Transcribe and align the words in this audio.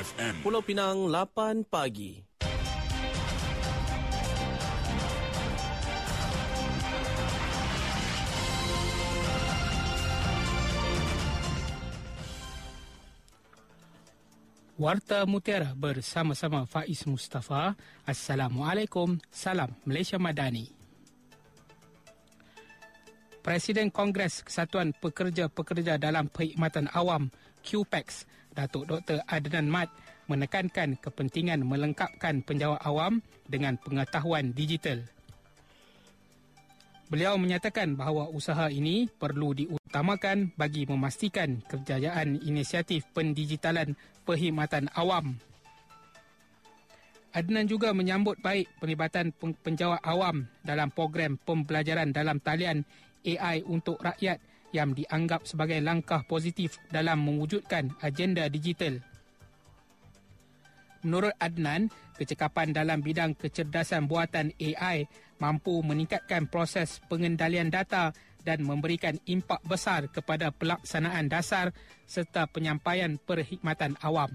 FM. 0.00 0.40
Pulau 0.40 0.64
Pinang 0.64 1.12
8 1.12 1.68
pagi. 1.68 2.24
Warta 14.80 15.28
Mutiara 15.28 15.76
bersama-sama 15.76 16.64
Faiz 16.64 17.04
Mustafa. 17.04 17.76
Assalamualaikum. 18.08 19.20
Salam 19.28 19.76
Malaysia 19.84 20.16
Madani. 20.16 20.72
Presiden 23.44 23.92
Kongres 23.92 24.40
Kesatuan 24.40 24.96
Pekerja-Pekerja 24.96 26.00
dalam 26.00 26.32
Perkhidmatan 26.32 26.88
Awam 26.96 27.28
QPEX, 27.60 28.24
Datuk 28.54 28.86
Dr. 28.90 29.22
Adnan 29.26 29.70
Mat 29.70 29.90
menekankan 30.26 30.98
kepentingan 30.98 31.62
melengkapkan 31.66 32.42
penjawat 32.46 32.82
awam 32.86 33.22
dengan 33.50 33.74
pengetahuan 33.78 34.54
digital 34.54 35.02
Beliau 37.10 37.34
menyatakan 37.42 37.98
bahawa 37.98 38.30
usaha 38.30 38.70
ini 38.70 39.10
perlu 39.10 39.50
diutamakan 39.50 40.54
bagi 40.54 40.86
memastikan 40.86 41.58
kejayaan 41.66 42.38
inisiatif 42.38 43.02
pendigitalan 43.10 43.98
perkhidmatan 44.22 44.86
awam. 44.94 45.34
Adnan 47.34 47.66
juga 47.66 47.90
menyambut 47.90 48.38
baik 48.38 48.70
penlibatan 48.78 49.34
penjawat 49.34 49.98
awam 50.06 50.46
dalam 50.62 50.94
program 50.94 51.34
pembelajaran 51.42 52.14
dalam 52.14 52.38
talian 52.38 52.86
AI 53.26 53.66
untuk 53.66 53.98
rakyat 53.98 54.38
yang 54.70 54.94
dianggap 54.94 55.46
sebagai 55.46 55.78
langkah 55.82 56.22
positif 56.26 56.78
dalam 56.90 57.22
mewujudkan 57.22 57.90
agenda 58.02 58.46
digital. 58.46 59.02
Menurut 61.00 61.32
Adnan, 61.40 61.88
kecekapan 62.20 62.76
dalam 62.76 63.00
bidang 63.00 63.32
kecerdasan 63.32 64.04
buatan 64.04 64.52
AI 64.60 65.08
mampu 65.40 65.80
meningkatkan 65.80 66.44
proses 66.44 67.00
pengendalian 67.08 67.72
data 67.72 68.12
dan 68.44 68.64
memberikan 68.64 69.16
impak 69.24 69.60
besar 69.64 70.08
kepada 70.12 70.52
pelaksanaan 70.52 71.28
dasar 71.32 71.72
serta 72.04 72.44
penyampaian 72.48 73.16
perkhidmatan 73.16 73.96
awam. 74.04 74.28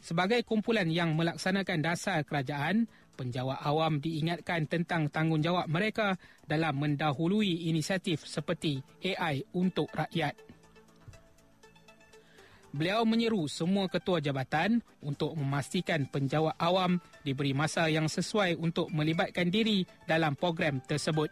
Sebagai 0.00 0.40
kumpulan 0.48 0.88
yang 0.88 1.12
melaksanakan 1.12 1.84
dasar 1.84 2.24
kerajaan, 2.24 2.88
penjawat 3.20 3.60
awam 3.60 4.00
diingatkan 4.00 4.64
tentang 4.64 5.12
tanggungjawab 5.12 5.68
mereka 5.68 6.16
dalam 6.48 6.80
mendahului 6.80 7.68
inisiatif 7.68 8.24
seperti 8.24 8.80
AI 9.04 9.44
untuk 9.52 9.92
rakyat. 9.92 10.32
Beliau 12.72 13.04
menyeru 13.04 13.44
semua 13.50 13.90
ketua 13.92 14.24
jabatan 14.24 14.80
untuk 15.04 15.36
memastikan 15.36 16.08
penjawat 16.08 16.56
awam 16.56 16.96
diberi 17.20 17.52
masa 17.52 17.90
yang 17.92 18.08
sesuai 18.08 18.56
untuk 18.56 18.88
melibatkan 18.88 19.52
diri 19.52 19.84
dalam 20.08 20.32
program 20.38 20.80
tersebut. 20.80 21.28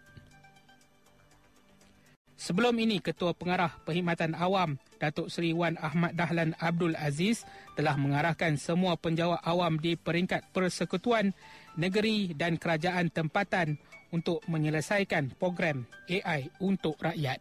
Sebelum 2.39 2.71
ini, 2.79 3.03
Ketua 3.03 3.35
Pengarah 3.35 3.83
Perkhidmatan 3.83 4.39
Awam 4.39 4.79
Datuk 5.03 5.27
Seri 5.27 5.51
Wan 5.51 5.75
Ahmad 5.83 6.15
Dahlan 6.15 6.55
Abdul 6.63 6.95
Aziz 6.95 7.43
telah 7.75 7.99
mengarahkan 7.99 8.55
semua 8.55 8.95
penjawat 8.95 9.43
awam 9.43 9.79
di 9.83 9.99
peringkat 9.99 10.55
persekutuan, 10.55 11.35
negeri 11.79 12.35
dan 12.35 12.59
kerajaan 12.59 13.09
tempatan 13.15 13.79
untuk 14.11 14.43
menyelesaikan 14.51 15.39
program 15.39 15.87
AI 16.11 16.51
untuk 16.59 16.99
rakyat. 16.99 17.39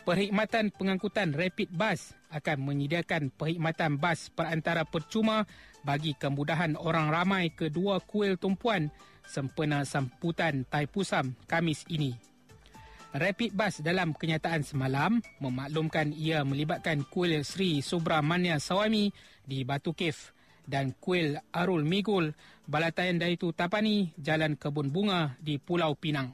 Perkhidmatan 0.00 0.72
pengangkutan 0.72 1.36
Rapid 1.36 1.70
Bus 1.76 2.16
akan 2.32 2.58
menyediakan 2.66 3.30
perkhidmatan 3.34 4.00
bas 4.00 4.32
perantara 4.32 4.86
percuma 4.86 5.44
bagi 5.84 6.16
kemudahan 6.16 6.78
orang 6.78 7.12
ramai 7.12 7.52
ke 7.52 7.68
dua 7.68 8.00
kuil 8.00 8.40
tumpuan 8.40 8.88
sempena 9.28 9.84
samputan 9.84 10.64
Taipusam 10.66 11.36
Kamis 11.46 11.84
ini. 11.86 12.29
Rapid 13.10 13.58
Bus 13.58 13.82
dalam 13.82 14.14
kenyataan 14.14 14.62
semalam 14.62 15.18
memaklumkan 15.42 16.14
ia 16.14 16.46
melibatkan 16.46 17.02
kuil 17.02 17.42
Sri 17.42 17.82
Subramania 17.82 18.62
Sawami 18.62 19.10
di 19.42 19.66
Batu 19.66 19.90
Cave 19.98 20.30
dan 20.62 20.94
kuil 20.94 21.34
Arul 21.50 21.82
Migul 21.82 22.30
Balatayan 22.70 23.18
Daitu 23.18 23.50
Tapani 23.50 24.14
Jalan 24.14 24.54
Kebun 24.54 24.94
Bunga 24.94 25.34
di 25.42 25.58
Pulau 25.58 25.98
Pinang. 25.98 26.30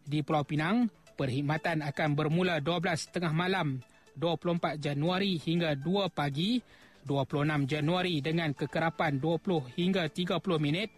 Di 0.00 0.24
Pulau 0.24 0.48
Pinang, 0.48 0.88
perkhidmatan 1.12 1.84
akan 1.84 2.10
bermula 2.16 2.64
12.30 2.64 3.28
malam 3.28 3.84
24 4.16 4.80
Januari 4.80 5.36
hingga 5.36 5.76
2 5.76 6.08
pagi 6.08 6.56
26 7.04 7.68
Januari 7.68 8.24
dengan 8.24 8.56
kekerapan 8.56 9.20
20 9.20 9.76
hingga 9.76 10.08
30 10.08 10.40
minit 10.56 10.88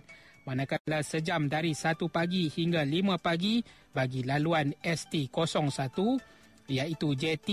manakala 0.48 1.04
sejam 1.04 1.46
dari 1.46 1.76
1 1.76 2.00
pagi 2.08 2.48
hingga 2.48 2.84
5 2.86 3.20
pagi 3.20 3.60
bagi 3.92 4.24
laluan 4.24 4.72
ST01 4.80 5.96
iaitu 6.70 7.08
JT 7.12 7.48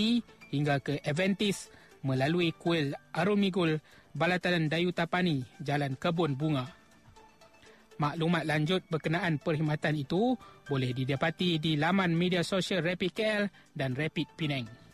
hingga 0.54 0.80
ke 0.80 1.02
Aventis 1.04 1.68
melalui 2.06 2.54
kuil 2.54 2.94
Arumigul 3.12 3.82
Balatanan 4.14 4.70
Dayu 4.70 4.94
Tapani 4.94 5.42
Jalan 5.60 5.98
Kebun 5.98 6.38
Bunga. 6.38 6.66
Maklumat 7.98 8.46
lanjut 8.46 8.86
berkenaan 8.86 9.42
perkhidmatan 9.42 9.98
itu 9.98 10.38
boleh 10.70 10.94
didapati 10.94 11.58
di 11.58 11.74
laman 11.74 12.14
media 12.14 12.46
sosial 12.46 12.86
Rapid 12.86 13.10
KL 13.10 13.44
dan 13.74 13.98
Rapid 13.98 14.38
Penang. 14.38 14.87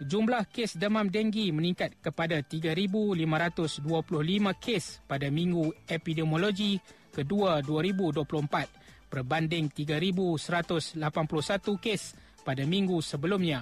Jumlah 0.00 0.48
kes 0.48 0.80
demam 0.80 1.12
denggi 1.12 1.52
meningkat 1.52 2.00
kepada 2.00 2.40
3,525 2.40 3.20
kes 4.56 5.04
pada 5.04 5.28
minggu 5.28 5.76
epidemiologi 5.84 6.80
kedua 7.12 7.60
2024 7.60 9.12
berbanding 9.12 9.68
3,181 9.68 10.96
kes 11.84 12.16
pada 12.40 12.64
minggu 12.64 12.96
sebelumnya. 13.04 13.60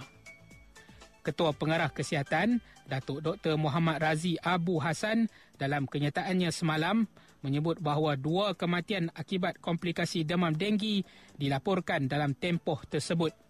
Ketua 1.27 1.50
Pengarah 1.50 1.91
Kesihatan, 1.91 2.62
Datuk 2.87 3.19
Dr. 3.19 3.59
Muhammad 3.59 3.98
Razi 3.98 4.38
Abu 4.38 4.78
Hassan 4.78 5.27
dalam 5.59 5.91
kenyataannya 5.91 6.54
semalam 6.54 7.03
menyebut 7.43 7.82
bahawa 7.82 8.15
dua 8.15 8.54
kematian 8.54 9.10
akibat 9.10 9.59
komplikasi 9.59 10.22
demam 10.22 10.54
denggi 10.54 11.03
dilaporkan 11.34 12.06
dalam 12.06 12.38
tempoh 12.38 12.78
tersebut. 12.87 13.47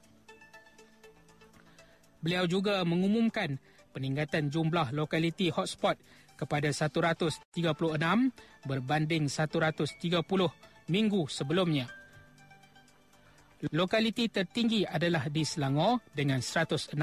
Beliau 2.18 2.50
juga 2.50 2.82
mengumumkan 2.82 3.58
peningkatan 3.94 4.50
jumlah 4.50 4.90
lokaliti 4.94 5.50
hotspot 5.54 5.98
kepada 6.38 6.70
136 6.70 7.42
berbanding 8.66 9.26
130 9.26 10.22
minggu 10.86 11.22
sebelumnya. 11.26 11.90
Lokaliti 13.74 14.30
tertinggi 14.30 14.86
adalah 14.86 15.26
di 15.26 15.42
Selangor 15.42 15.98
dengan 16.14 16.38
106 16.38 16.94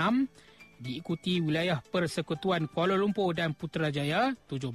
diikuti 0.80 1.44
wilayah 1.44 1.84
Persekutuan 1.84 2.72
Kuala 2.72 2.96
Lumpur 2.96 3.36
dan 3.36 3.52
Putrajaya 3.52 4.32
17, 4.48 4.72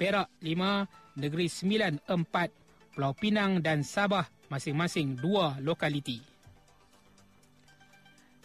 Perak 0.00 0.32
5, 0.40 1.20
Negeri 1.20 1.46
Sembilan 1.48 1.94
4, 2.08 2.96
Pulau 2.96 3.12
Pinang 3.12 3.60
dan 3.60 3.84
Sabah 3.84 4.24
masing-masing 4.48 5.20
2 5.20 5.60
lokaliti. 5.60 6.37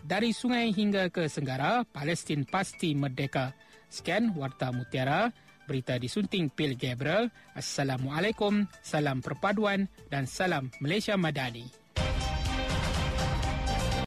Dari 0.04 0.36
sungai 0.36 0.76
hingga 0.76 1.08
ke 1.08 1.32
Senggara, 1.32 1.88
Palestin 1.88 2.44
pasti 2.44 2.92
merdeka. 2.92 3.56
Sekian 3.88 4.36
Warta 4.36 4.68
Mutiara, 4.76 5.32
berita 5.64 5.96
disunting 5.96 6.52
Pil 6.52 6.76
Gabriel. 6.76 7.32
Assalamualaikum, 7.56 8.68
salam 8.84 9.24
perpaduan 9.24 9.88
dan 10.12 10.28
salam 10.28 10.68
Malaysia 10.84 11.16
Madani. 11.16 11.83